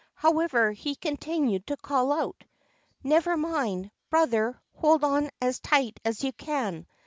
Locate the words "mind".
3.37-3.91